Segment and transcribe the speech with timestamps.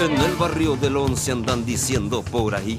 [0.00, 2.78] En el barrio del once andan diciendo por ahí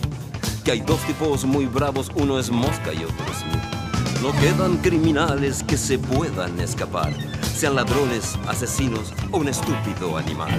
[0.64, 4.22] que hay dos tipos muy bravos, uno es mosca y otro es mí.
[4.22, 7.14] No quedan criminales que se puedan escapar
[7.60, 10.50] sean ladrones, asesinos o un estúpido animal.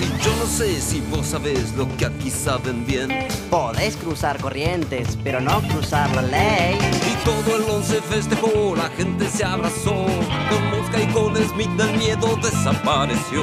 [0.00, 3.10] Y yo no sé si vos sabés lo que aquí saben bien.
[3.50, 6.78] Podés cruzar corrientes, pero no cruzar la ley.
[6.78, 10.06] Y todo el once festejó, la gente se abrazó.
[10.48, 13.42] Con Mosca y con Smith el miedo desapareció.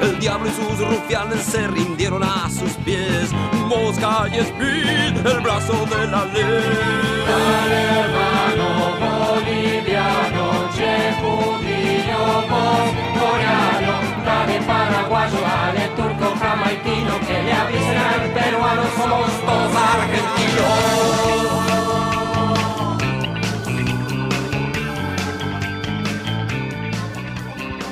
[0.00, 3.30] El diablo y sus rufianes se rindieron a sus pies.
[3.66, 6.42] Mosca y Smith, el brazo de la ley.
[7.28, 11.08] Dale, hermano boliviano, che
[13.18, 21.27] coreano, dale paraguayo, dale turco, jamaiquino, que le avisen al peruano, somos todos argentinos.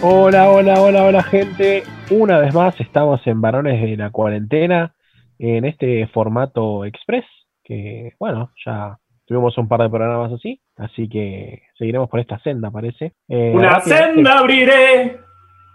[0.08, 1.82] Hola, hola, hola, hola gente.
[2.10, 4.94] Una vez más estamos en Varones de la Cuarentena
[5.36, 7.24] en este formato express
[7.64, 12.70] que, bueno, ya tuvimos un par de programas así, así que seguiremos por esta senda,
[12.70, 13.14] parece.
[13.28, 15.18] Eh, ¡Una senda abriré!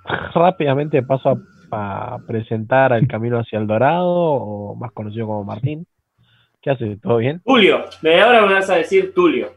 [0.34, 1.38] Rápidamente paso
[1.70, 5.86] a, presentar el camino hacia el Dorado, o más conocido como Martín.
[6.62, 7.02] ¿Qué haces?
[7.02, 7.42] ¿Todo bien?
[7.44, 9.52] Tulio, de ahora me vas a decir Tulio.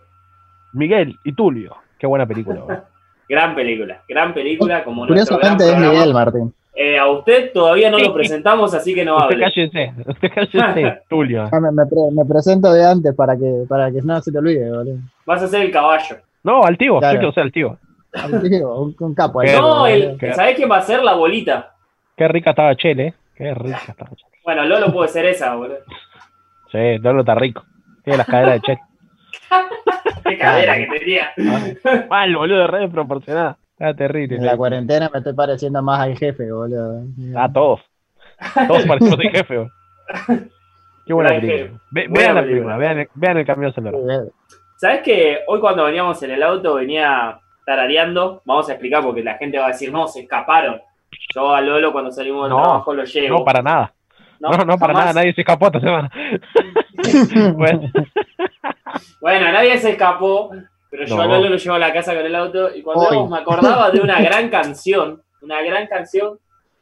[0.72, 2.88] Miguel y Tulio, qué buena película.
[3.28, 6.54] gran película, gran película como Curiosamente es Miguel, Martín.
[6.76, 11.44] Eh, a usted todavía no lo presentamos, así que no usted Cállese, usted cállese, Tulio.
[11.44, 14.98] Ah, me, presento de antes para que, para que no se te olvide, boludo.
[15.24, 16.16] Vas a ser el caballo.
[16.42, 17.78] No, altivo, yo quiero ser altivo.
[18.12, 19.40] Altivo, un, un capo.
[19.40, 19.52] Ahí.
[19.56, 21.74] No, el, ¿sabés quién va a ser la bolita?
[22.16, 23.14] Qué rica estaba Chele, eh.
[23.36, 24.30] Qué rica estaba Chele.
[24.42, 25.78] Bueno, Lolo puede ser esa, boludo.
[26.72, 27.64] Sí, Lolo está rico.
[28.02, 28.80] Tiene las caderas de Chele.
[30.24, 31.32] Qué cadera que tenía.
[32.08, 33.58] Mal, boludo, re desproporcionada.
[33.72, 34.36] Está terrible.
[34.36, 37.04] En la cuarentena me estoy pareciendo más al jefe, boludo.
[37.36, 37.80] A todos.
[38.68, 39.72] Todos parecemos al jefe, boludo.
[41.06, 41.80] Qué buena película.
[41.90, 44.24] vean la película, vean el, vean el cambio celular.
[44.76, 48.42] ¿Sabes que hoy cuando veníamos en el auto venía tarareando?
[48.44, 50.80] Vamos a explicar porque la gente va a decir, no, se escaparon.
[51.34, 53.38] Yo a Lolo cuando salimos del trabajo lo llevo.
[53.38, 53.92] No, para nada.
[54.40, 56.10] No, no, para nada, nadie se escapó esta semana.
[57.54, 57.90] bueno,
[59.22, 60.50] nadie se escapó,
[60.90, 63.38] pero yo a Lolo lo llevo a la casa con el auto y cuando me
[63.38, 66.38] acordaba de una gran canción, una gran canción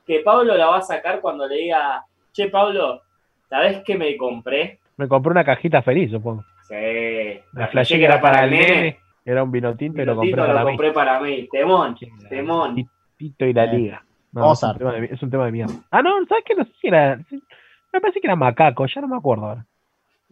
[0.07, 3.03] que Pablo la va a sacar cuando le diga, che Pablo,
[3.49, 4.81] ¿sabes qué me compré?
[4.97, 6.45] Me compré una cajita feliz, supongo.
[6.69, 7.41] Sí.
[7.53, 8.99] La, la que era para el nene.
[9.25, 11.49] Era un vino tinto y lo compré para lo compré para mí.
[11.51, 11.97] Temón,
[12.29, 12.77] temón.
[13.17, 14.05] Tito y la liga.
[14.33, 15.75] No, es, un tema de, es un tema de mierda.
[15.91, 16.55] Ah, no, ¿sabes qué?
[16.55, 17.17] No sé si era.
[17.93, 19.67] Me parece que era macaco, ya no me acuerdo ahora.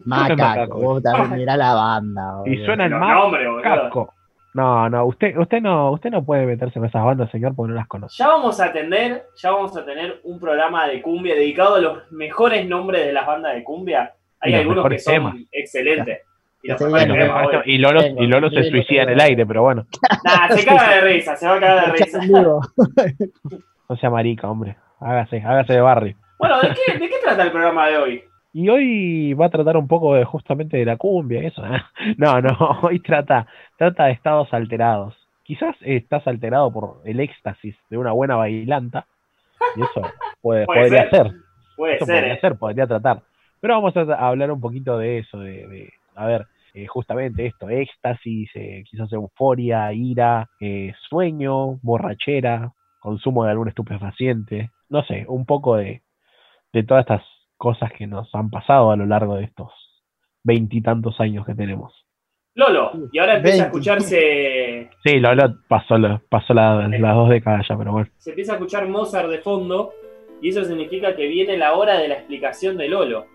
[0.04, 2.42] Macaco, vos también mirá la banda.
[2.46, 4.12] Y suena el macaco.
[4.52, 7.76] No, no, usted, usted no, usted no puede meterse en esas bandas, señor, porque no
[7.76, 8.16] las conoce.
[8.18, 12.10] Ya vamos a tener, ya vamos a tener un programa de cumbia dedicado a los
[12.10, 14.12] mejores nombres de las bandas de cumbia.
[14.40, 16.22] Hay algunos que son excelentes.
[16.62, 19.86] Y, y, Lolo, y Lolo se suicida en el aire, pero bueno.
[20.24, 22.20] Nah, se caga de risa, se va a cagar de risa.
[23.88, 24.76] no sea marica, hombre.
[24.98, 26.16] Hágase, hágase de barrio.
[26.38, 28.24] Bueno, ¿de qué, ¿de qué trata el programa de hoy?
[28.52, 31.64] Y hoy va a tratar un poco de, justamente de la cumbia, eso.
[31.64, 31.80] ¿eh?
[32.18, 33.46] No, no, hoy trata,
[33.76, 35.16] trata de estados alterados.
[35.44, 39.06] Quizás estás alterado por el éxtasis de una buena bailanta,
[39.76, 40.02] y eso
[40.42, 41.32] puede, podría ser.
[41.76, 42.06] Puede ser.
[42.06, 42.40] Podría ¿eh?
[42.40, 43.22] ser, podría tratar.
[43.60, 48.50] Pero vamos a hablar un poquito de eso, de, a ver, eh, justamente esto, éxtasis,
[48.88, 50.48] quizás euforia, ira,
[51.08, 56.00] sueño, borrachera, consumo de algún estupefaciente, no sé, un poco de,
[56.72, 57.22] de todas estas
[57.60, 59.70] cosas que nos han pasado a lo largo de estos
[60.42, 61.92] veintitantos años que tenemos.
[62.54, 64.88] Lolo, y ahora empieza a escucharse.
[65.04, 65.96] Sí, Lolo pasó,
[66.30, 68.08] pasó las dos décadas ya, pero bueno.
[68.16, 69.92] Se empieza a escuchar Mozart de fondo,
[70.40, 73.26] y eso significa que viene la hora de la explicación de Lolo.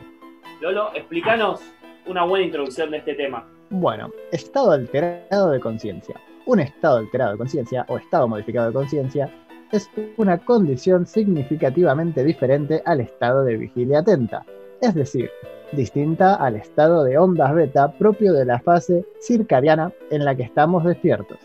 [0.60, 1.62] Lolo, explícanos
[2.07, 3.48] una buena introducción de este tema.
[3.69, 6.19] Bueno, estado alterado de conciencia.
[6.48, 9.30] Un estado alterado de conciencia o estado modificado de conciencia
[9.71, 14.45] es una condición significativamente diferente al estado de vigilia atenta,
[14.81, 15.29] es decir,
[15.71, 20.83] distinta al estado de ondas beta propio de la fase circadiana en la que estamos
[20.83, 21.39] despiertos.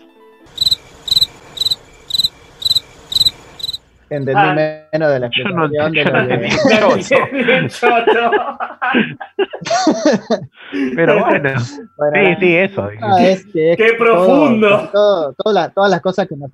[4.10, 4.54] Entendí ah,
[4.92, 5.78] menos de la explicación no, de
[10.96, 11.80] Pero bueno, sí,
[12.40, 12.88] sí, eso.
[13.00, 13.18] Ah,
[13.52, 14.90] ¡Qué profundo!
[14.92, 16.50] todas las cosas que nos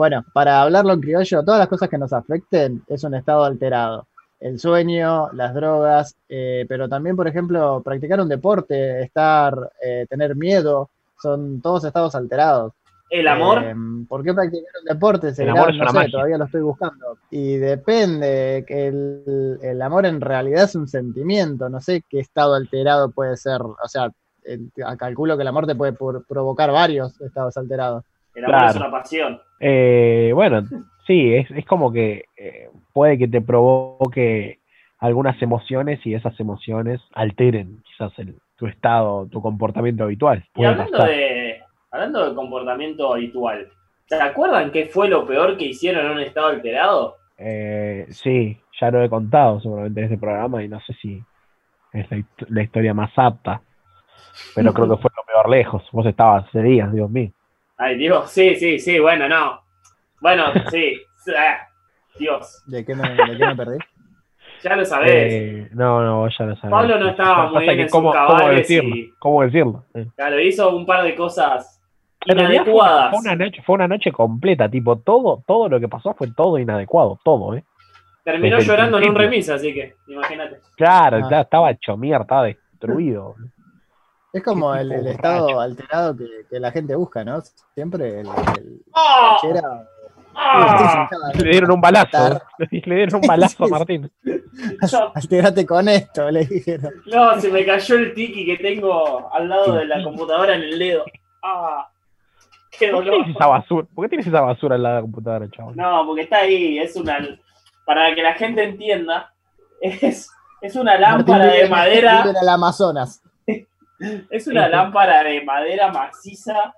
[0.00, 4.06] bueno, para hablarlo en criollo, todas las cosas que nos afecten es un estado alterado.
[4.40, 9.54] El sueño, las drogas, eh, pero también, por ejemplo, practicar un deporte, estar,
[9.84, 10.88] eh, tener miedo,
[11.20, 12.72] son todos estados alterados.
[13.10, 13.62] ¿El amor?
[13.62, 13.74] Eh,
[14.08, 15.34] ¿Por qué practicar un deporte?
[15.36, 16.10] El amor es una no sé, magia.
[16.12, 17.18] todavía lo estoy buscando.
[17.30, 22.54] Y depende, que el, el amor en realidad es un sentimiento, no sé qué estado
[22.54, 24.10] alterado puede ser, o sea,
[24.96, 28.02] calculo que el amor te puede por- provocar varios estados alterados.
[28.40, 28.88] El amor es claro.
[28.88, 29.40] una pasión.
[29.60, 30.62] Eh, bueno,
[31.06, 34.58] sí, es, es como que eh, puede que te provoque
[34.98, 40.44] algunas emociones y esas emociones alteren quizás el, tu estado, tu comportamiento habitual.
[40.54, 41.08] Y hablando pasar.
[41.08, 41.60] de,
[41.90, 43.68] hablando de comportamiento habitual,
[44.06, 47.16] ¿se acuerdan qué fue lo peor que hicieron en un estado alterado?
[47.38, 51.22] Eh, sí, ya lo he contado seguramente en este programa y no sé si
[51.92, 52.06] es
[52.48, 53.62] la historia más apta,
[54.54, 55.82] pero creo que fue lo peor lejos.
[55.92, 57.30] Vos estabas ese día, Dios mío.
[57.82, 59.60] Ay, Dios, sí, sí, sí, bueno, no.
[60.20, 61.00] Bueno, sí.
[61.36, 61.66] ah,
[62.18, 63.78] Dios, ¿De qué me, de qué me perdí?
[64.62, 65.10] ya lo sabés.
[65.32, 66.70] Eh, no, no, ya lo sabés.
[66.70, 69.84] Pablo no estaba muy bien en sus cómo, cómo cabales decirlo, y- cómo decirlo.
[69.94, 70.06] Eh.
[70.14, 71.80] Claro, hizo un par de cosas
[72.26, 73.10] inadecuadas.
[73.12, 76.58] fue una noche, fue una noche completa, tipo, todo, todo lo que pasó fue todo
[76.58, 77.64] inadecuado, todo, ¿eh?
[78.22, 80.58] Terminó desde llorando en un remis, así que, imagínate.
[80.76, 81.28] Claro, Ah.
[81.28, 83.36] claro, estaba hecho mierda, estaba destruido.
[84.32, 87.40] Es como el, estado alterado que, que la gente busca, ¿no?
[87.74, 89.36] Siempre el, el ¡Ah!
[90.34, 91.08] ¡Ah!
[91.34, 92.40] Le dieron un balazo,
[92.70, 93.68] le dieron un balazo a.
[93.68, 94.10] Martín.
[95.14, 96.92] Alterate con esto, le dijeron.
[97.06, 100.78] no, se me cayó el tiki que tengo al lado de la computadora en el
[100.78, 101.04] dedo.
[101.42, 101.88] ¡Ah!
[102.78, 103.24] ¡Qué ¿Por qué dolor!
[103.24, 103.86] tienes esa basura?
[103.94, 105.76] ¿Por qué tienes esa basura al lado de la computadora, chaval?
[105.76, 107.18] No, porque está ahí, es una.
[107.84, 109.32] Para que la gente entienda,
[109.80, 110.30] es,
[110.60, 112.18] es una lámpara Martín de madera.
[112.22, 113.22] vive en el Amazonas.
[114.30, 116.74] Es una lámpara de madera maciza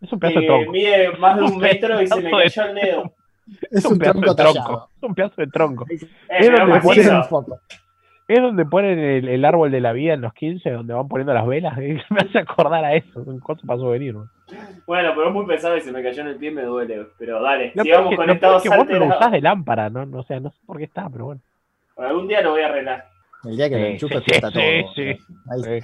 [0.00, 0.72] Es un pedazo de que tronco.
[0.72, 3.12] mide más de un metro y se me de- cayó el dedo.
[3.70, 4.60] Es un un pedazo tronco de tronco.
[4.60, 4.88] tallado.
[4.96, 5.86] Es un pedazo de tronco.
[5.88, 5.96] Eh,
[6.38, 7.60] Es donde ponen- Tiene un foco.
[8.28, 11.32] Es donde ponen el, el árbol de la vida en los 15, donde van poniendo
[11.32, 11.76] las velas.
[12.10, 13.24] Me hace acordar a eso.
[13.24, 14.14] Son cosas para souvenir.
[14.14, 14.28] ¿no?
[14.84, 17.06] Bueno, pero es muy pesado y se me cayó en el pie y me duele.
[17.18, 20.04] Pero dale, peor sigamos es que, es que vos no usás de lámpara, ¿no?
[20.06, 21.40] No, O sea, no sé por qué está, pero bueno.
[21.96, 23.04] Algún día lo voy a arreglar.
[23.44, 24.94] El día que lo Sí, enchufes sí, cuesta sí, todo.
[24.94, 25.26] sí.
[25.50, 25.80] Ahí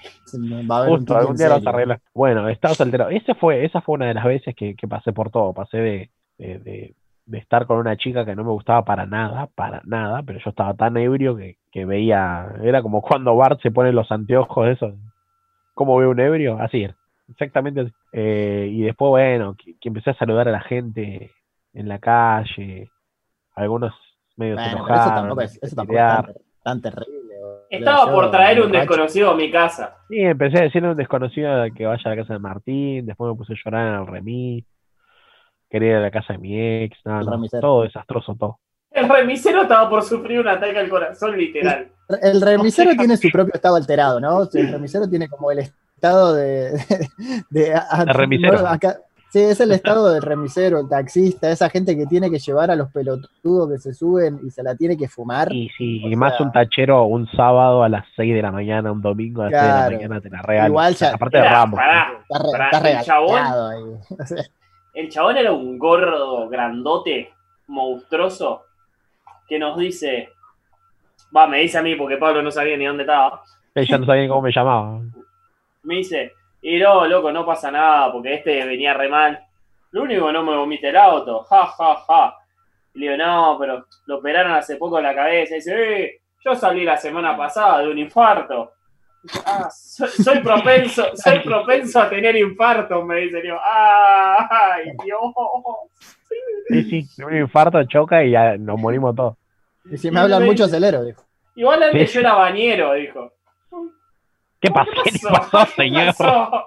[0.69, 1.71] va a haber un Justo, tiki algún día lo vas a serio.
[1.71, 2.01] arreglar.
[2.15, 3.13] Bueno, estados alterados.
[3.15, 5.53] Ese fue, esa fue una de las veces que, que pasé por todo.
[5.55, 6.95] Pasé de, de, de-
[7.25, 10.51] de estar con una chica que no me gustaba para nada, para nada, pero yo
[10.51, 12.49] estaba tan ebrio que, que veía.
[12.63, 14.95] Era como cuando Bart se pone los anteojos de esos.
[15.75, 16.59] ¿Cómo ve un ebrio?
[16.61, 16.97] Así era.
[17.29, 17.93] Exactamente así.
[18.13, 21.31] Eh, y después, bueno, que, que empecé a saludar a la gente
[21.75, 22.91] en la calle.
[23.55, 23.95] Algunos
[24.37, 26.07] medio se Bueno, pero eso tampoco es, eso tampoco es
[26.63, 27.22] tan terrible.
[27.79, 29.97] Estaba por traer un desconocido a mi casa.
[30.09, 33.31] Sí, empecé a decirle a un desconocido que vaya a la casa de Martín, después
[33.33, 34.65] me puse a llorar en el remis,
[35.71, 37.61] quería ir a la casa de mi ex, no, remisero.
[37.61, 38.59] todo desastroso, todo.
[38.91, 41.89] El remisero estaba por sufrir un ataque al corazón, literal.
[42.21, 44.43] El remisero tiene su propio estado alterado, ¿no?
[44.53, 46.73] El remisero tiene como el estado de.
[47.51, 48.61] de, de- remisero.
[48.61, 48.99] no, acá-
[49.33, 52.77] sí, es el estado del remisero, el taxista, esa gente que tiene que llevar a
[52.77, 55.51] los pelotudos que se suben y se la tiene que fumar.
[55.53, 58.53] Y sí, O y más sea- un tachero un sábado a las 6 de la
[58.53, 59.91] mañana, un domingo a las 6 de Claro.
[59.91, 60.69] la mañana te la regalo.
[60.69, 61.79] Igual ya- Aparte de Ramos.
[61.81, 62.13] pará.
[62.23, 63.41] Está, re- Pará, está el chabón-
[63.71, 63.99] ahí.
[64.95, 67.31] El chabón era un gordo, grandote,
[67.67, 68.63] monstruoso,
[69.49, 70.29] que nos dice.
[71.35, 73.43] Va, me dice a mí porque Pablo no sabía ni dónde estaba.
[73.75, 75.01] Ya no sabía ni cómo me llamaba.
[75.83, 79.45] Me dice, y no, loco, no pasa nada porque este venía re mal.
[79.91, 82.37] Lo único que no me vomita el auto, ja, ja, ja.
[82.95, 85.55] Y le digo, no, pero lo operaron hace poco en la cabeza.
[85.55, 88.73] Y dice, eh, yo salí la semana pasada de un infarto.
[89.47, 93.41] Ah, soy, soy propenso, soy propenso a tener infarto, me dice.
[93.43, 95.21] Digo, ay, Dios.
[96.69, 99.37] Sí, sí, un infarto choca y ya nos morimos todos.
[99.91, 101.05] y si me hablan mucho, acelero.
[101.05, 101.23] dijo.
[101.55, 102.15] Igual antes Sí.
[102.15, 103.33] yo era bañero, dijo.
[104.63, 104.91] ¿Qué pasó?
[105.05, 106.15] ¿Qué le pasó, ¿Qué señor?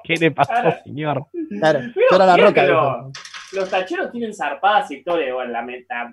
[0.04, 0.78] ¿Qué le pasó, Claro.
[0.84, 1.26] señor?
[1.60, 2.66] Claro, Pero, era la roca.
[3.54, 6.08] Los tacheros tienen zarpadas historias, bueno, la mitad,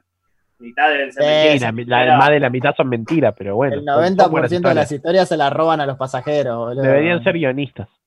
[0.60, 1.74] mitad deben ser Sí, mentiras.
[1.74, 3.74] Sí, la, la- Pero- más de la mitad son mentiras, pero bueno.
[3.74, 6.82] El son- son buenas 90% de las historias se las roban a los pasajeros, boludo.
[6.82, 7.88] Deberían ser guionistas.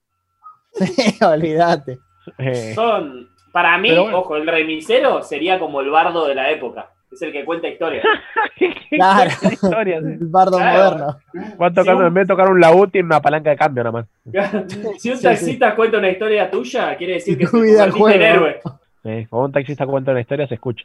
[0.72, 1.98] Sí, olvídate.
[2.38, 4.18] Eh, Son, para mí, bueno.
[4.18, 6.90] ojo, el remisero sería como el bardo de la época.
[7.10, 8.04] Es el que cuenta historias.
[8.90, 9.30] Claro.
[9.50, 10.04] historias.
[10.04, 10.96] El bardo Claro.
[10.96, 11.18] moderno.
[11.34, 14.06] Un- en vez de tocar un laúd, tiene una palanca de cambio nada más.
[14.98, 17.90] si un Sí, taxista cuenta una historia tuya, quiere decir que tu te vida al
[17.92, 18.60] convertiste en héroe.
[19.04, 20.84] Eh, Cuando un taxista cuenta una historia, se escucha.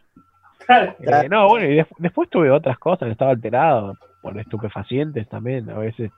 [0.65, 0.91] Claro.
[0.99, 1.29] Eh, Claro.
[1.29, 6.11] no, bueno, y des- después tuve otras cosas, estaba alterado por estupefacientes también, a veces,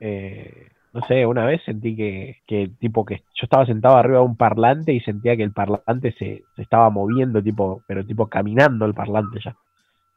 [0.00, 0.68] eh,
[1.00, 4.36] no sé, una vez sentí que, que tipo que yo estaba sentado arriba de un
[4.36, 8.94] parlante y sentía que el parlante se, se estaba moviendo, tipo, pero tipo caminando el
[8.94, 9.54] parlante ya.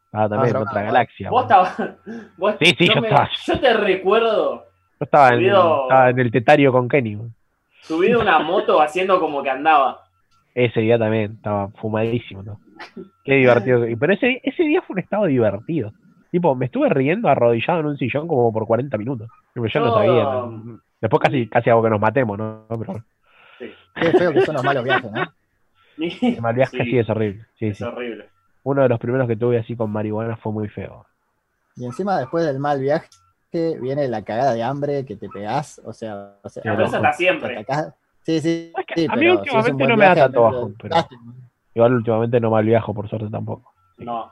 [0.06, 0.72] Estaba también en drogado.
[0.72, 1.30] otra galaxia.
[1.30, 1.78] Vos estabas.
[2.60, 4.56] Sí, sí, yo me- estaba- yo te recuerdo
[5.00, 7.18] Yo estaba en, el, subido- estaba en el tetario con Kenny.
[7.82, 10.00] subido una moto haciendo como que andaba.
[10.54, 12.44] Ese día también estaba fumadísimo.
[12.44, 12.60] ¿no?
[13.24, 13.86] Qué divertido.
[14.00, 15.94] Pero ese, ese día fue un estado divertido.
[16.32, 19.30] Tipo, me estuve riendo arrodillado en un sillón como por 40 minutos.
[19.54, 20.24] Yo no sabía.
[20.24, 20.80] ¿no?
[21.02, 22.66] Después casi, casi hago que nos matemos, ¿no?
[22.70, 23.04] Pero
[23.96, 25.24] Qué feo que son los malos viajes, ¿no?
[25.98, 27.46] el mal viaje Sí, sí es horrible.
[27.60, 27.84] Sí, es sí.
[27.84, 28.30] horrible.
[28.64, 31.06] Uno de los primeros que tuve así con marihuana fue muy feo.
[31.76, 33.08] Y encima, después del mal viaje,
[33.82, 35.82] viene la cagada de hambre que te pegás.
[35.84, 37.58] O sea, o sea Pero eso está siempre.
[37.58, 37.94] atacás.
[38.24, 38.72] Sí, sí.
[38.78, 40.96] Es que sí, a mí pero últimamente si no me da tanto bajón, pero-.
[41.74, 43.74] Igual últimamente no mal viajo, por suerte tampoco.
[43.98, 44.32] No.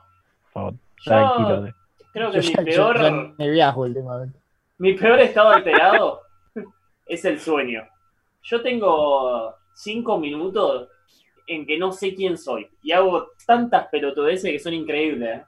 [0.52, 1.68] Por Yo- tranquilo.
[2.12, 4.38] Creo que Yo mi ya- peor, ya ni viajo últimamente.
[4.78, 6.20] mi peor estado alterado
[7.06, 7.82] es el sueño.
[8.42, 10.88] Yo tengo cinco minutos
[11.46, 15.38] en que no sé quién soy y hago tantas pelotudeces que son increíbles.
[15.40, 15.44] ¿eh?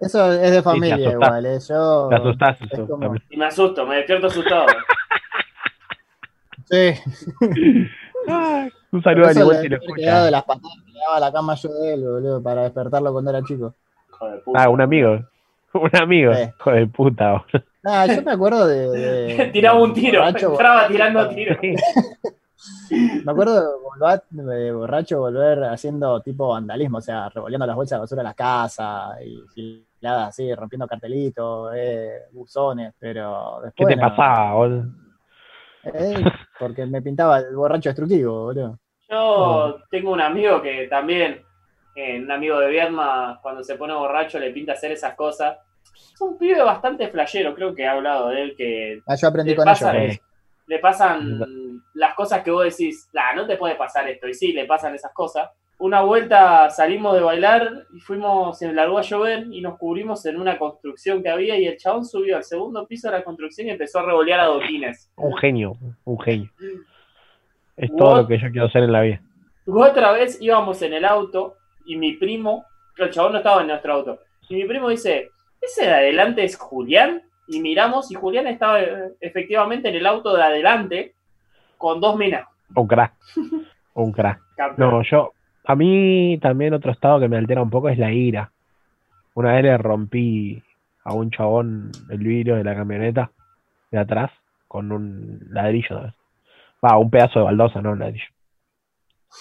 [0.00, 1.58] Eso es de familia igual, ¿eh?
[1.68, 2.08] Yo.
[2.08, 2.58] Te asustás.
[2.88, 3.14] como-.
[3.28, 4.66] Y me asusto, me despierto asustado.
[6.64, 6.94] Sí.
[8.28, 10.30] Ay, un saludo a eso Igual le si lo de escucha.
[10.30, 13.30] las patadas que le daba a la cama yo de él, boludo, para despertarlo cuando
[13.30, 13.74] era chico.
[14.08, 14.62] Hijo de puta.
[14.64, 15.18] Ah, un amigo.
[15.74, 16.34] Un amigo.
[16.34, 16.42] Sí.
[16.42, 17.32] Hijo de puta.
[17.32, 17.64] boludo.
[17.84, 18.88] Ah, yo me acuerdo de.
[18.90, 21.58] de- Tiraba un tiro, borracho, entraba tirando tiros.
[23.24, 23.78] Me acuerdo
[24.30, 28.34] de, borracho volver haciendo tipo vandalismo, o sea, revolviendo las bolsas de basura de la
[28.34, 33.88] casa y giladas así, rompiendo cartelitos, eh, buzones, pero ¿Qué después.
[33.88, 34.08] te no.
[34.08, 34.84] pasaba, boludo?
[35.84, 36.24] Eh,
[36.58, 38.78] porque me pintaba el borracho destructivo, boludo.
[39.08, 41.42] Yo tengo un amigo que también,
[41.94, 45.58] eh, un amigo de Viedma, cuando se pone borracho le pinta hacer esas cosas.
[46.14, 49.50] Es un pibe bastante flashero, creo que he hablado de él, que Ah, yo aprendí
[49.50, 50.16] le, con pasa- ellos.
[50.16, 50.20] eh.
[50.66, 51.40] le pasan
[51.94, 54.94] las cosas que vos decís, la no te puede pasar esto, y sí, le pasan
[54.94, 55.50] esas cosas.
[55.78, 60.38] Una vuelta salimos de bailar y fuimos, se largó a llover y nos cubrimos en
[60.38, 63.70] una construcción que había y el chabón subió al segundo piso de la construcción y
[63.70, 65.10] empezó a revolear adoquines.
[65.16, 65.72] Un genio.
[66.04, 66.50] Un genio.
[67.78, 67.96] Es What?
[67.98, 69.22] todo lo que yo quiero hacer en la vida.
[69.66, 71.56] Otra vez íbamos en el auto
[71.90, 72.64] y mi primo,
[72.98, 75.30] el chabón no estaba en nuestro auto, y mi primo dice,
[75.60, 77.22] ¿ese de adelante es Julián?
[77.48, 81.14] Y miramos y Julián estaba eh, efectivamente en el auto de adelante
[81.76, 82.46] con dos minas.
[82.76, 83.12] Un crack.
[83.94, 84.40] Un crack.
[84.76, 85.32] No, yo,
[85.64, 88.52] a mí también otro estado que me altera un poco es la ira.
[89.34, 90.62] Una vez le rompí
[91.02, 93.32] a un chabón el vidrio de la camioneta
[93.90, 94.30] de atrás
[94.68, 96.12] con un ladrillo.
[96.84, 98.28] Va, un pedazo de baldosa, no un ladrillo.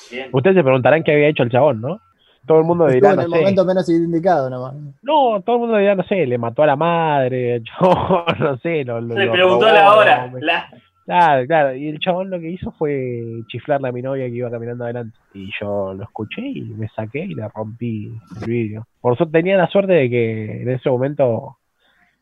[0.10, 0.30] Bien.
[0.32, 2.00] Ustedes se preguntarán qué había hecho el chabón, ¿no?
[2.46, 3.38] Todo el mundo Estuvo dirá, en no el sé.
[3.40, 4.74] momento menos indicado nomás.
[5.04, 8.84] No, todo el mundo dirá, no sé, le mató a la madre, chabón, no sé,
[8.86, 10.28] lo, lo- Le lo preguntó robó, la hora.
[10.34, 10.70] me- La-
[11.06, 11.76] Claro, claro.
[11.76, 15.18] Y el chabón lo que hizo fue chiflarle a mi novia que iba caminando adelante.
[15.34, 18.86] Y yo lo escuché y me saqué y le rompí el vidrio.
[19.02, 21.58] Por suerte tenía la suerte de que en ese momento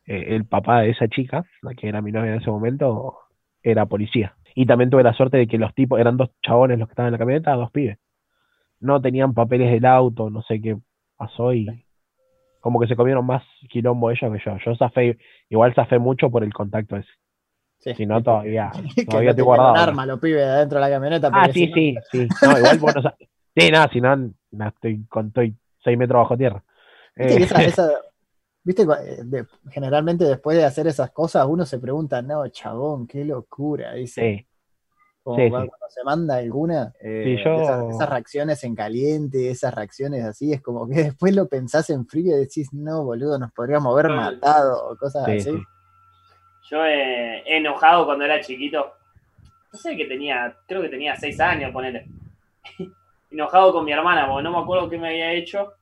[0.06, 3.18] eh, el papá de esa chica, la que era mi novia en ese momento,
[3.62, 4.34] era policía.
[4.54, 7.08] Y también tuve la suerte de que los tipos, eran dos chabones los que estaban
[7.08, 7.98] en la camioneta, dos pibes.
[8.80, 10.76] No tenían papeles del auto, no sé qué
[11.16, 11.84] pasó y
[12.60, 14.56] como que se comieron más quilombo ellos que yo.
[14.64, 15.18] Yo zafé,
[15.48, 17.08] igual zafé mucho por el contacto ese.
[17.78, 17.94] Sí.
[17.94, 18.72] Si no, todavía,
[19.06, 19.72] todavía te guardado.
[19.72, 21.30] un arma los pibes adentro de la camioneta.
[21.32, 22.28] Ah, sí, no- sí, sí.
[22.42, 23.02] No, igual vos no.
[23.56, 24.16] Sí, no, si no,
[24.52, 26.62] no, estoy, con, estoy seis metros bajo tierra.
[27.16, 28.00] Viste, Eh, esa- esa-
[28.64, 33.94] viste, eh, generalmente después de hacer esas cosas uno se pregunta, no, chabón, qué locura,
[33.94, 34.20] dice.
[34.38, 34.46] sí,
[35.28, 35.84] Como sí, cuando, sí.
[35.90, 40.62] se manda alguna, eh, Sí, yo- esas, esas reacciones en caliente, esas reacciones así, es
[40.62, 44.88] como que después lo pensás en frío y decís, no, boludo, nos podríamos haber matado
[44.88, 45.50] o cosas sí, así.
[45.50, 45.62] sí.
[46.70, 48.90] Yo eh, he enojado cuando era chiquito.
[49.70, 52.06] No sé que tenía, creo que tenía seis años, ponele.
[53.30, 55.74] enojado con mi hermana, porque no me acuerdo qué me había hecho.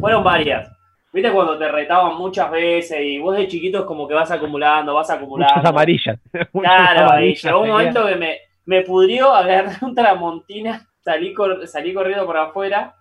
[0.00, 0.68] Fueron varias.
[1.16, 4.92] ¿Viste cuando te retaban muchas veces y vos de chiquito es como que vas acumulando,
[4.94, 5.54] vas acumulando?
[5.56, 6.18] Muchas amarillas.
[6.52, 11.66] Claro, y amarillas llegó un momento que me, me pudrió, agarré un tramontina, salí, cor-
[11.66, 12.94] salí corriendo por afuera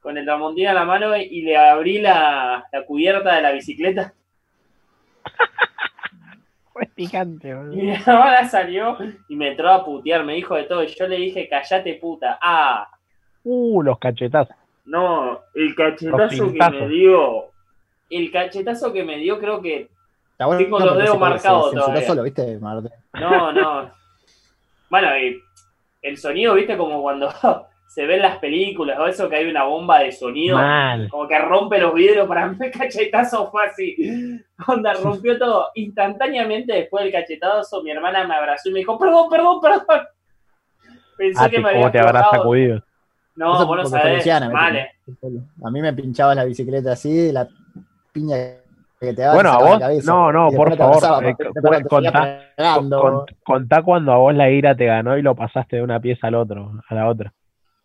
[0.00, 4.12] con el tramontina en la mano y le abrí la, la cubierta de la bicicleta.
[6.72, 7.74] Fue picante, Y boludo.
[7.76, 10.84] mi hermana salió y me entró a putear, me dijo de todo.
[10.84, 12.38] Y yo le dije, callate puta.
[12.40, 12.88] Ah,
[13.48, 14.56] Uh, los cachetazos.
[14.86, 17.44] no, el cachetazo que me dio.
[18.10, 19.88] El cachetazo que me dio, creo que.
[20.38, 22.06] Bueno Tengo los porque dedos marcados todavía.
[22.06, 22.90] solo, ¿viste, Marte?
[23.14, 23.90] No, no.
[24.90, 25.40] Bueno, y
[26.02, 27.30] el sonido, viste, como cuando
[27.88, 30.58] se ven las películas o eso, que hay una bomba de sonido.
[30.58, 31.08] Mal.
[31.08, 33.96] Como que rompe los vidrios, para mí el cachetazo fue así.
[34.66, 35.68] Onda, rompió todo.
[35.74, 40.06] Instantáneamente después del cachetazo, mi hermana me abrazó y me dijo, perdón, perdón, perdón.
[41.16, 42.82] Pensé Ah, que me había ¿Cómo te habrás sacudido?
[43.36, 44.24] No, Eso vos no sabés.
[44.52, 44.90] Vale.
[45.20, 45.40] tiró.
[45.64, 47.48] A mí me pinchabas la bicicleta así, la
[48.16, 48.36] piña
[48.98, 49.28] que te.
[49.30, 50.10] Bueno, a vos, cabeza.
[50.12, 51.88] no, no, por favor, eh, te
[53.44, 56.34] contá- cuando a vos la ira te ganó y lo pasaste de una pieza al
[56.34, 57.32] otro, a la otra.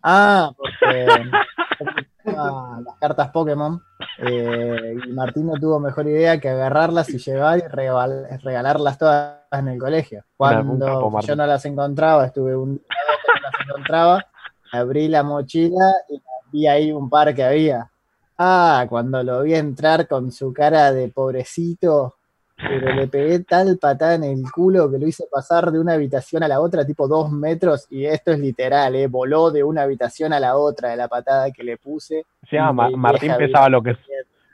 [0.03, 1.05] Ah, porque
[2.25, 3.81] las cartas Pokémon
[4.19, 9.67] eh, y Martín no tuvo mejor idea que agarrarlas y llevar y regalarlas todas en
[9.67, 10.23] el colegio.
[10.38, 14.25] Cuando yo no las encontraba, estuve un día que no las encontraba,
[14.71, 16.21] abrí la mochila y
[16.51, 17.88] vi ahí un par que había.
[18.43, 22.15] Ah, cuando lo vi entrar con su cara de pobrecito,
[22.57, 26.41] pero le pegué tal patada en el culo que lo hice pasar de una habitación
[26.41, 29.05] a la otra, tipo dos metros, y esto es literal, ¿eh?
[29.05, 32.25] voló de una habitación a la otra de la patada que le puse.
[32.50, 33.95] Sí, Martín pesaba lo que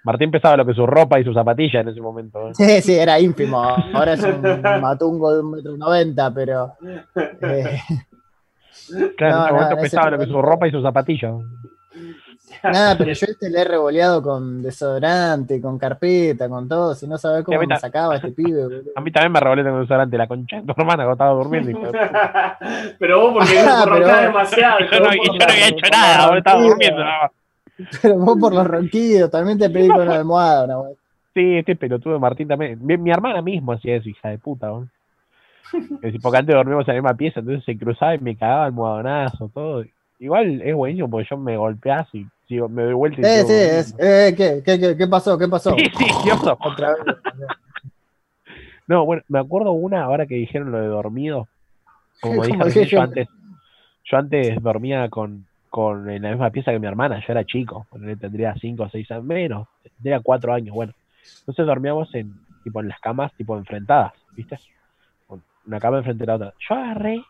[0.03, 2.49] Martín pesaba lo que su ropa y sus zapatillas en ese momento.
[2.49, 2.55] ¿eh?
[2.55, 3.61] Sí, sí, era ínfimo.
[3.61, 4.41] Ahora es un
[4.81, 6.73] matungo de un metro noventa, pero.
[7.15, 7.79] Eh,
[9.15, 11.35] claro, en ese momento pesaba lo que su ropa y sus zapatillas.
[12.63, 16.95] Nada, pero yo este le he revoleado con desodorante, con carpeta, con todo.
[16.95, 18.83] Si no sabes cómo me sacaba este pibe.
[18.95, 21.91] A mí también me revolé con desodorante la concha de tu hermana cuando estaba durmiendo.
[22.99, 24.79] pero vos porque ah, roncás demasiado.
[24.79, 27.03] Yo no, había hecho nada, vos estaba durmiendo.
[28.01, 30.97] Pero vos por los ronquidos, también te pedí con la almohada una vez.
[31.33, 32.79] Sí, este pelotudo Martín también.
[32.81, 34.67] Mi, hermana mismo hacía eso, hija de puta.
[34.67, 34.87] ¿no?
[36.21, 39.83] porque antes dormimos en la misma pieza, entonces se cruzaba y me cagaba almohadonazo, todo.
[40.19, 43.95] Igual es buenísimo porque yo me golpeas y me doy vuelta y eh, sí, es,
[43.99, 45.37] eh, ¿qué, qué, qué, pasó?
[45.37, 45.75] ¿Qué pasó?
[45.75, 46.57] Sí, sí, ¿qué pasó?
[46.59, 47.15] Otra vez.
[48.87, 51.47] no, bueno, me acuerdo una ahora que dijeron lo de dormido.
[52.21, 53.27] Como dije yo antes,
[54.05, 57.85] yo antes dormía con, con en la misma pieza que mi hermana, yo era chico,
[58.19, 60.93] tendría 5 o 6 años menos, tendría 4 años, bueno.
[61.39, 62.33] Entonces dormíamos en,
[62.63, 64.57] tipo, en las camas tipo enfrentadas, ¿viste?
[65.65, 66.53] Una cama enfrente de la otra.
[66.67, 67.21] Yo agarré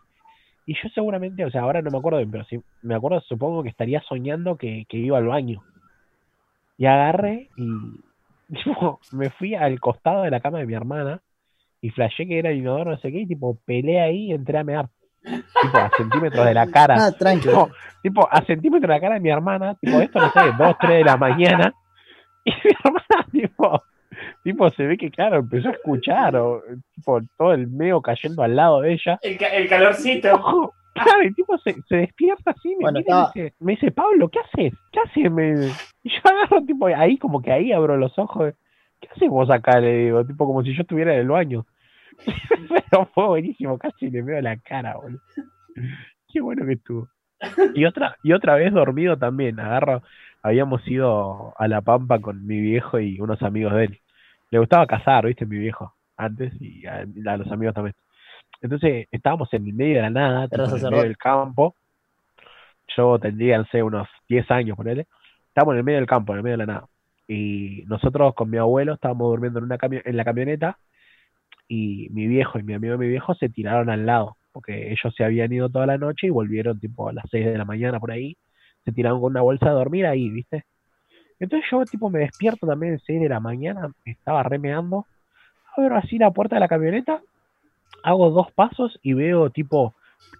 [0.68, 3.62] y yo seguramente, o sea, ahora no me acuerdo bien, pero sí me acuerdo, supongo
[3.62, 5.62] que estaría soñando que, iba al baño.
[6.76, 7.66] Y agarré y
[9.12, 11.22] me fui al costado de la cama de mi hermana
[11.80, 14.58] y flashé que era el inodoro, no sé qué, y tipo, peleé ahí y entré
[14.58, 14.90] a mear.
[15.22, 16.96] Tipo, a centímetros de la cara.
[16.98, 17.70] Ah, tranquilo.
[18.02, 20.98] Tipo, a centímetros de la cara de mi hermana, tipo, esto no sé, dos, tres
[20.98, 21.72] de la mañana.
[22.44, 23.82] Y mi hermana, tipo,
[24.44, 26.62] tipo, se ve que, claro, empezó a escuchar, o,
[26.94, 29.18] tipo, todo el medio cayendo al lado de ella.
[29.22, 30.72] El, calorcito.
[30.94, 34.72] Claro, y tipo se, despierta así, me, dice, me dice, Pablo, ¿qué haces?
[34.90, 35.30] ¿Qué haces?
[35.30, 35.68] Me...
[36.02, 38.54] Y yo agarro, tipo, ahí, como que ahí abro los ojos.
[39.00, 39.78] ¿Qué haces vos acá?
[39.78, 41.66] Le digo, tipo, como si yo estuviera en el baño.
[42.90, 45.20] Pero fue buenísimo, casi le veo la cara, boludo.
[46.32, 47.08] Qué bueno que estuvo.
[47.74, 50.02] Y otra, y otra vez dormido también, agarro,
[50.42, 54.00] habíamos ido a La Pampa con mi viejo y unos amigos de él.
[54.50, 57.04] Le gustaba cazar, viste, mi viejo, antes, y a,
[57.36, 57.94] los amigos también.
[58.60, 61.74] Entonces estábamos en el medio de la nada, en el medio del campo.
[62.96, 65.06] Yo tendría, no sé, unos 10 años, ponele.
[65.48, 66.88] Estábamos en el medio del campo, en el medio de la nada.
[67.26, 70.78] Y nosotros con mi abuelo estábamos durmiendo en, una en la camioneta
[71.68, 75.14] y mi viejo y mi amigo de mi viejo se tiraron al lado, porque ellos
[75.14, 78.00] se habían ido toda la noche y volvieron tipo a las 6 de la mañana
[78.00, 78.36] por ahí
[78.88, 80.64] se tiraron con una bolsa de dormir ahí, ¿viste?
[81.40, 85.06] Entonces yo tipo me despierto también a 6 de la mañana, estaba remeando,
[85.76, 87.20] abro así la puerta de la camioneta,
[88.02, 89.94] hago dos pasos y veo tipo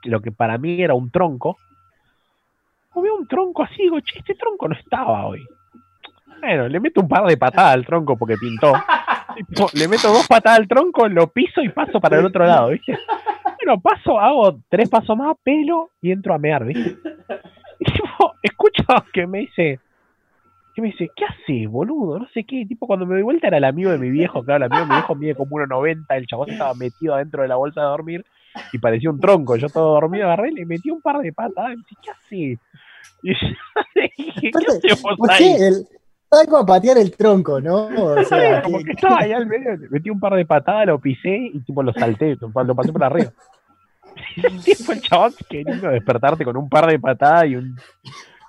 [0.04, 1.58] lo que para mí era un tronco.
[2.94, 5.46] O veo un tronco así, digo, che, este tronco no estaba hoy.
[6.40, 8.72] Bueno, le meto un par de patadas al tronco porque pintó.
[9.74, 12.98] le meto dos patadas al tronco, lo piso y paso para el otro lado, ¿viste?
[13.58, 16.96] Bueno, paso, hago tres pasos más, pelo y entro a mear, ¿viste?
[17.80, 19.80] Y tipo, escucho que me dice,
[20.78, 22.20] que me dice, ¿qué haces, boludo?
[22.20, 22.64] No sé qué.
[22.64, 24.88] Tipo, cuando me doy vuelta era el amigo de mi viejo, claro, el amigo de
[24.88, 28.24] mi viejo mide como 1,90, el chabón estaba metido adentro de la bolsa de dormir
[28.72, 29.56] y parecía un tronco.
[29.56, 31.66] Yo todo dormido agarré y le metí un par de patas.
[31.66, 32.58] Y me dice, ¿qué haces?
[33.24, 33.48] Y yo
[34.16, 35.56] dije, ¿qué haces vos ahí?
[36.30, 37.86] Estaba como a patear el tronco, ¿no?
[37.86, 41.50] O sea, como que estaba ahí al medio, metí un par de patadas, lo pisé
[41.52, 43.32] y tipo lo salté, lo pasé por arriba.
[44.64, 47.76] tipo el chabón queriendo despertarte con un par de patadas y un,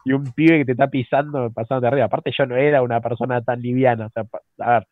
[0.06, 2.06] y un pibe que te está pisando, pasando de arriba.
[2.06, 4.08] Aparte, yo no era una persona tan liviana.
[4.08, 4.26] O sea,
[4.60, 4.88] a ver,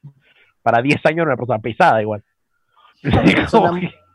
[0.61, 2.23] para 10 años era una persona pesada igual.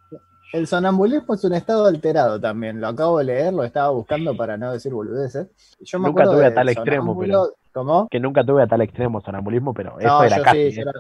[0.52, 2.78] El sonambulismo es un estado alterado también.
[2.78, 5.48] Lo acabo de leer, lo estaba buscando para no decir boludeces.
[5.81, 7.55] Yo nunca tuve a tal extremo, pero.
[7.72, 8.07] ¿Cómo?
[8.11, 10.59] Que nunca tuve a tal extremo sonambulismo, pero eso era casi.
[10.59, 10.70] ¿eh?
[10.72, 10.92] Yo era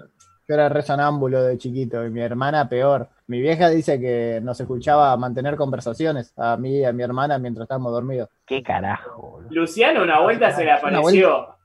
[0.56, 3.08] resonámbulo de chiquito y mi hermana peor.
[3.26, 7.64] Mi vieja dice que nos escuchaba mantener conversaciones a mí y a mi hermana mientras
[7.64, 8.28] estábamos dormidos.
[8.46, 9.42] ¿Qué carajo?
[9.50, 11.56] Luciano una vuelta se le apareció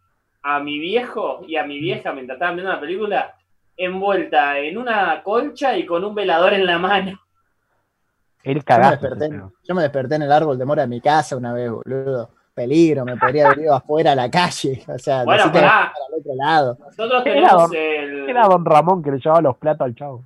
[0.44, 3.36] a mi viejo y a mi vieja mientras estaban viendo la película
[3.76, 7.20] envuelta en una colcha y con un velador en la mano.
[8.44, 9.08] El carajo.
[9.64, 13.06] Yo me desperté, en el árbol de mora de mi casa una vez, boludo peligro,
[13.06, 16.78] me podría haber ido afuera a la calle, o sea, bueno, para otro lado.
[16.80, 18.30] Nosotros tenemos era don, el...
[18.30, 20.24] Era don Ramón que le llevaba los platos al chavo.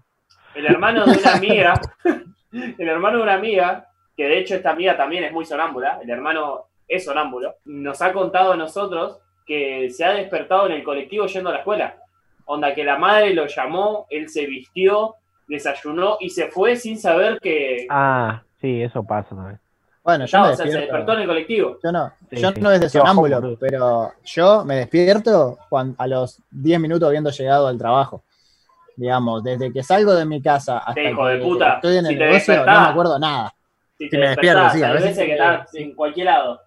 [0.56, 1.82] El hermano de una amiga,
[2.54, 6.10] el hermano de una amiga, que de hecho esta amiga también es muy sonámbula, el
[6.10, 11.26] hermano es sonámbulo, nos ha contado a nosotros que se ha despertado en el colectivo
[11.26, 11.98] yendo a la escuela.
[12.46, 15.16] Onda, que la madre lo llamó, él se vistió,
[15.48, 17.88] desayunó y se fue sin saber que.
[17.90, 19.60] Ah, sí, eso pasa también.
[20.04, 21.78] Bueno, yo No, me o sea, se despertó en el colectivo.
[21.84, 22.60] Yo no, Sí, yo sí.
[22.62, 25.60] no de bajón, sonámbulo, pero yo me despierto
[25.98, 28.24] a los 10 minutos habiendo llegado al trabajo.
[28.96, 31.74] Digamos, desde que salgo de mi casa hasta Sí, hijo de que puta.
[31.76, 33.54] estoy en Si el negocio, no me acuerdo nada.
[33.98, 36.60] Si me despierto, sí, a veces que estás en cualquier lado.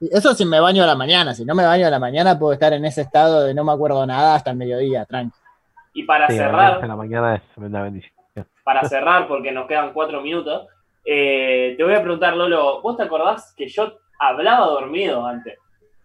[0.00, 1.34] Eso si me baño a la mañana.
[1.34, 3.72] Si no me baño a la mañana, puedo estar en ese estado de no me
[3.72, 5.36] acuerdo nada hasta el mediodía, tranqui.
[5.94, 8.12] Y para Sí, cerrar, 10 de la mañana es una bendición.
[8.62, 10.66] para cerrar, porque nos quedan cuatro minutos,
[11.06, 15.58] eh, te voy a preguntar, Lolo, ¿vos te acordás que yo hablaba dormido antes?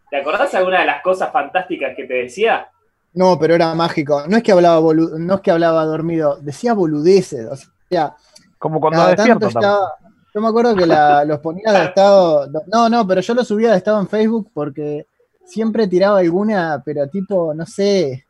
[0.10, 2.68] ¿Te acordás alguna de las cosas fantásticas que te decía?
[3.14, 4.24] No, pero era mágico.
[4.28, 7.46] No es que hablaba bolu- no es que hablaba dormido, decía boludeces.
[7.50, 7.56] O
[7.90, 8.16] sea,
[8.58, 9.96] Como cuando despierto estaba.
[10.34, 12.48] Yo me acuerdo que la- los ponía de estado.
[12.68, 15.08] No, no, pero yo los subía de estado en Facebook porque
[15.46, 18.26] siempre tiraba alguna, pero tipo, no sé.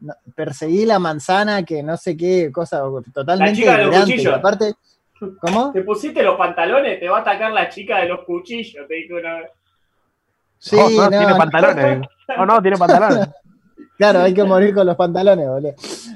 [0.00, 2.82] no- perseguí la manzana, que no sé qué, cosa
[3.14, 4.34] totalmente chica de los cuchillos.
[4.34, 4.74] Aparte,
[5.40, 5.72] ¿cómo?
[5.72, 7.00] ¿Te pusiste los pantalones?
[7.00, 9.50] Te va a atacar la chica de los cuchillos, te dijo una vez.
[10.58, 11.36] Sí, Oh, no, no, tiene no.
[11.38, 12.08] pantalones.
[12.36, 13.28] No, no, tiene pantalones.
[13.98, 15.74] Claro, hay que morir con los pantalones, boludo.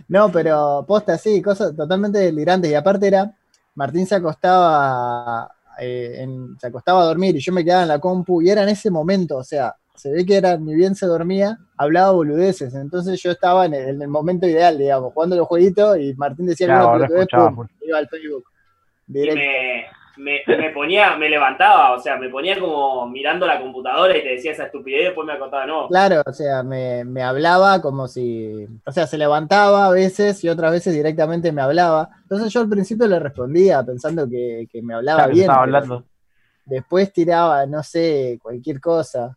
[0.08, 2.68] No, pero posta, sí, cosas totalmente delirantes.
[2.70, 3.30] Y aparte era,
[3.76, 8.00] Martín se acostaba, eh, en- se acostaba a dormir y yo me quedaba en la
[8.00, 11.06] compu y era en ese momento, o sea, se ve que era, ni bien se
[11.06, 12.74] dormía, hablaba boludeces.
[12.74, 16.46] Entonces yo estaba en el, en el momento ideal, digamos, jugando los jueguitos y Martín
[16.46, 18.44] decía Claro, pelotudez, escuchaba, pum, iba al Facebook.
[19.08, 24.16] Y me, me, me ponía, me levantaba, o sea, me ponía como mirando la computadora
[24.16, 25.88] y te decía esa estupidez y después me acostaba de nuevo.
[25.88, 30.48] Claro, o sea, me, me hablaba como si, o sea, se levantaba a veces y
[30.48, 32.10] otras veces directamente me hablaba.
[32.22, 35.42] Entonces yo al principio le respondía pensando que, que me hablaba Claro, bien.
[35.42, 36.04] estaba pero hablando.
[36.64, 39.36] Después tiraba, no sé, cualquier cosa.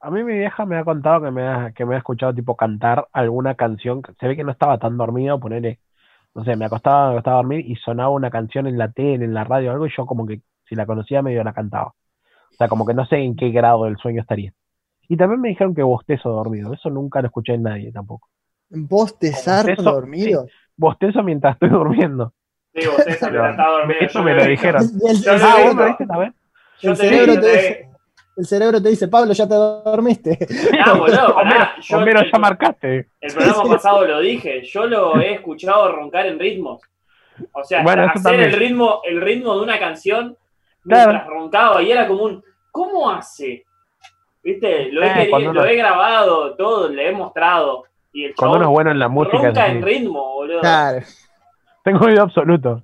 [0.00, 2.56] A mí mi vieja me ha contado que me ha, que me ha escuchado tipo
[2.56, 4.02] cantar alguna canción.
[4.18, 5.78] Se ve que no estaba tan dormido, ponerle,
[6.34, 9.24] no sé, me acostaba, me acostaba a dormir y sonaba una canción en la tele,
[9.24, 11.88] en la radio o algo, y yo como que si la conocía medio la cantaba.
[11.88, 14.52] O sea, como que no sé en qué grado del sueño estaría.
[15.08, 16.72] Y también me dijeron que bostezo dormido.
[16.72, 18.28] Eso nunca lo escuché en nadie tampoco.
[18.68, 20.46] Bostezar Eso, dormido.
[20.76, 22.32] Bostezo mientras estoy durmiendo.
[22.72, 22.82] Sí,
[23.20, 24.06] Pero la estaba durmiendo.
[24.06, 24.50] eso me lo dije.
[24.50, 24.82] dijeron.
[25.02, 26.30] Y el, Ah,
[28.40, 30.38] el cerebro te dice, Pablo, ya te dormiste.
[30.84, 33.08] Ah, boludo, pará, yo el, ya marcaste.
[33.20, 36.80] el programa pasado lo dije, yo lo he escuchado roncar en ritmos.
[37.52, 38.44] O sea, Bueno, hacer también.
[38.44, 40.36] el ritmo, el ritmo de una canción
[40.82, 41.10] Claro.
[41.12, 43.64] mientras roncaba y era como un ¿cómo hace?
[44.42, 44.90] ¿Viste?
[44.92, 47.84] Lo he, Eh, querido- lo he grabado, todo, le he mostrado.
[48.12, 49.38] Y el Cuando uno es bueno en la música.
[49.38, 50.60] ronca en ritmo, boludo.
[50.60, 51.00] Claro.
[51.84, 52.82] Tengo oído absoluto.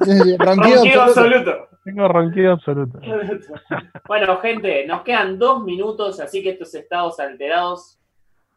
[0.00, 1.68] Ronquido Ronquido absoluto.
[1.84, 2.98] Tengo ronquido absoluto.
[4.08, 8.00] bueno, gente, nos quedan dos minutos, así que estos estados alterados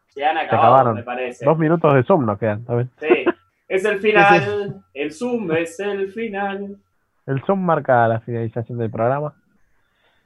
[0.08, 0.94] se han acabado, acabaron.
[0.94, 1.44] me parece.
[1.44, 2.64] Dos minutos de Zoom nos quedan.
[2.98, 3.24] Sí.
[3.68, 6.78] Es el final, el Zoom es el final.
[7.26, 9.34] El Zoom marca la finalización del programa.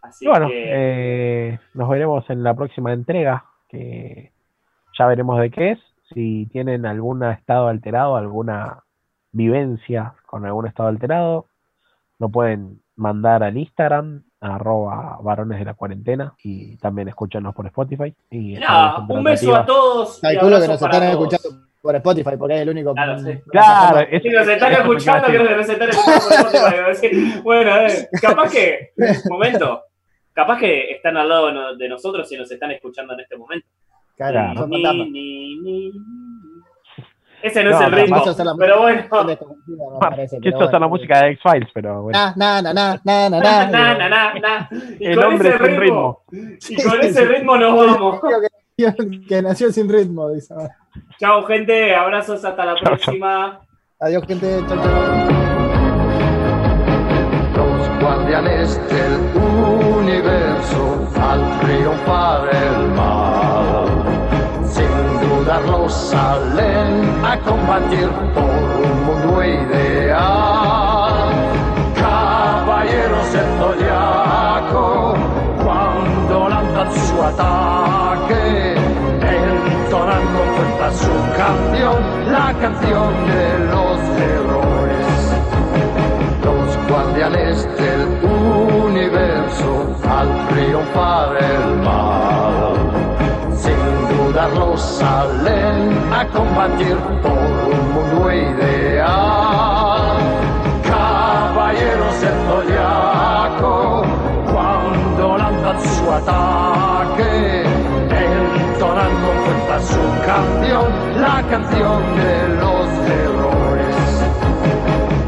[0.01, 4.31] Así Y bueno, que eh, nos veremos en la próxima entrega, que
[4.97, 5.81] ya veremos de qué es.
[6.15, 8.85] Si tienen algún estado alterado, alguna
[9.33, 11.47] vivencia con algún estado alterado,
[12.19, 18.15] lo pueden mandar al Instagram, arroba varones de la cuarentena, y también escúchanos por Spotify.
[18.31, 18.57] Y
[19.09, 20.19] un beso a todos.
[20.21, 21.11] Calculo que nos están todos.
[21.11, 22.95] escuchando por Spotify, porque es el único.
[22.95, 23.39] Claro, sí.
[23.51, 28.09] Claro, es- Si nos están es- escuchando, que nos están escuchando por Spotify, Bueno, eh,
[28.21, 28.91] capaz que,
[29.29, 29.83] momento,
[30.33, 33.67] capaz que están al lado de nosotros y nos están escuchando en este momento.
[34.17, 35.93] Claro, ni, ni, ni.
[37.43, 39.01] Ese no, No, es el ritmo, hacer la pero bueno.
[39.01, 42.19] esto es la música de X-Files, pero bueno.
[42.19, 42.73] Na, na, na,
[43.05, 44.35] na, na, na, Na, na.
[44.35, 44.69] na.
[45.01, 46.23] Y El con hombre ese sin ritmo.
[46.31, 48.21] Y con ese ritmo nos vamos.
[48.21, 50.55] Que nació- Que nació sin ritmo, dice.
[51.19, 51.95] Chao, gente.
[51.95, 52.45] Abrazos.
[52.45, 52.95] Hasta la Chao, chao.
[52.97, 53.61] próxima.
[54.01, 54.61] Adiós, gente.
[54.69, 54.93] Chau, chau.
[57.57, 59.43] los guardianes del
[59.99, 64.02] universo al triunfar el mal.
[65.53, 71.13] Sin dudarlo salen a combatir por un mundo ideal.
[71.95, 75.15] Caballeros del zodiaco,
[75.63, 78.75] cuando lanzan su ataque,
[79.21, 81.99] entonan con fuerza su canción,
[82.33, 84.73] la canción de los héroes
[86.45, 88.03] los guardianes del
[88.85, 89.71] universo
[90.09, 91.62] al triunfar el
[96.29, 100.17] combatir por un mundo ideal.
[100.85, 104.03] Caballero del zodiaco,
[104.53, 107.65] cuando lanzan su ataque,
[108.11, 110.89] entonan con fuerza su canción,
[111.21, 112.87] la canción de los
[113.23, 113.97] errores.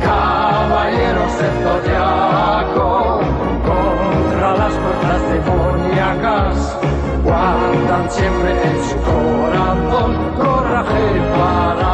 [0.03, 3.21] Caballeros del zodiaco,
[3.67, 6.55] contra las fuerzas demoníacas,
[7.25, 10.54] guardan siempre en su corazón.
[11.20, 11.94] para